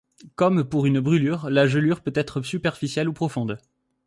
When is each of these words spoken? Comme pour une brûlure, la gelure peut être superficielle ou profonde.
Comme 0.33 0.63
pour 0.63 0.87
une 0.87 0.99
brûlure, 0.99 1.51
la 1.51 1.67
gelure 1.67 2.01
peut 2.01 2.11
être 2.15 2.41
superficielle 2.41 3.07
ou 3.07 3.13
profonde. 3.13 3.59